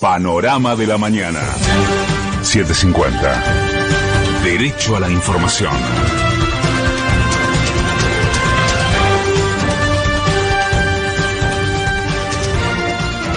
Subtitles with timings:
[0.00, 1.40] Panorama de la mañana.
[2.42, 3.42] 750.
[4.44, 5.72] Derecho a la información.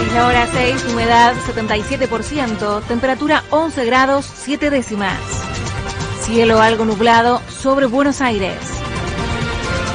[0.06, 5.18] Es la hora 6, humedad 77%, temperatura 11 grados 7 décimas.
[6.20, 8.56] Cielo algo nublado sobre Buenos Aires.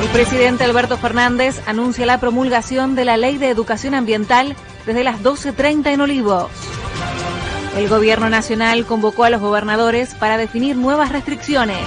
[0.02, 4.57] El presidente Alberto Fernández anuncia la promulgación de la Ley de Educación Ambiental
[4.88, 6.49] desde las 12.30 en Olivos.
[7.75, 11.85] El gobierno nacional convocó a los gobernadores para definir nuevas restricciones.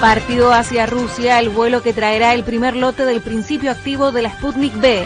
[0.00, 4.30] Partido hacia Rusia el vuelo que traerá el primer lote del principio activo de la
[4.30, 5.04] Sputnik B.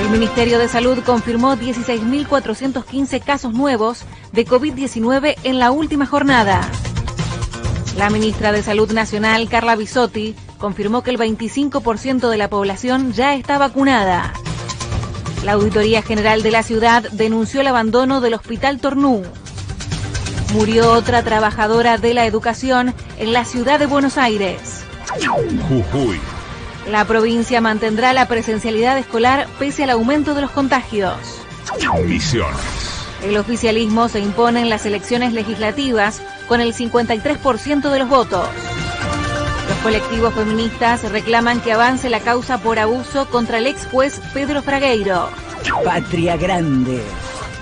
[0.00, 6.66] El Ministerio de Salud confirmó 16.415 casos nuevos de COVID-19 en la última jornada.
[7.98, 13.34] La ministra de Salud Nacional, Carla Bisotti, confirmó que el 25% de la población ya
[13.34, 14.32] está vacunada.
[15.44, 19.22] La Auditoría General de la ciudad denunció el abandono del Hospital Tornú.
[20.52, 24.82] Murió otra trabajadora de la educación en la ciudad de Buenos Aires.
[25.68, 26.20] Jujuy.
[26.90, 31.14] La provincia mantendrá la presencialidad escolar pese al aumento de los contagios.
[32.04, 32.56] Misiones.
[33.22, 38.48] El oficialismo se impone en las elecciones legislativas con el 53% de los votos.
[39.70, 44.62] Los colectivos feministas reclaman que avance la causa por abuso contra el ex juez Pedro
[44.62, 45.30] Fragueiro.
[45.84, 47.00] Patria Grande.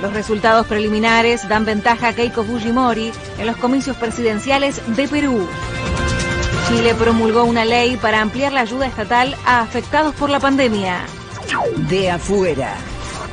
[0.00, 5.46] Los resultados preliminares dan ventaja a Keiko Fujimori en los comicios presidenciales de Perú.
[6.66, 11.00] Chile promulgó una ley para ampliar la ayuda estatal a afectados por la pandemia.
[11.90, 12.72] De afuera.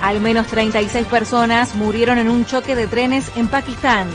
[0.02, 4.10] Al menos 36 personas murieron en un choque de trenes en Pakistán.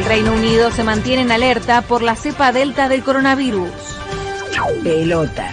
[0.00, 3.68] El Reino Unido se mantiene en alerta por la cepa delta del coronavirus.
[4.82, 5.52] Pelota.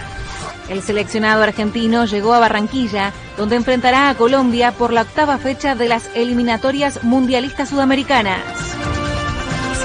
[0.70, 5.88] El seleccionado argentino llegó a Barranquilla, donde enfrentará a Colombia por la octava fecha de
[5.88, 8.40] las eliminatorias mundialistas sudamericanas.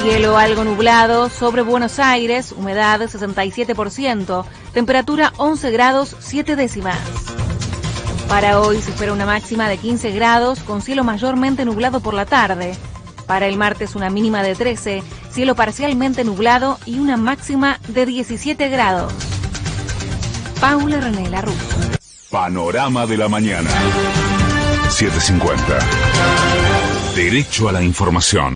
[0.01, 6.99] Cielo algo nublado sobre Buenos Aires, humedad 67%, temperatura 11 grados 7 décimas.
[8.29, 12.25] Para hoy se espera una máxima de 15 grados con cielo mayormente nublado por la
[12.25, 12.77] tarde.
[13.25, 18.69] Para el martes una mínima de 13, cielo parcialmente nublado y una máxima de 17
[18.69, 19.13] grados.
[20.59, 21.55] Paula René Larruz.
[22.29, 23.69] Panorama de la mañana.
[24.89, 25.79] 750.
[27.15, 28.51] Derecho a la información.